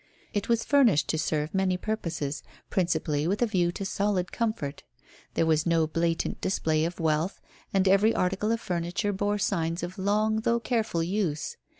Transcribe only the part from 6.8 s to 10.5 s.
of wealth, and every article of furniture bore signs of long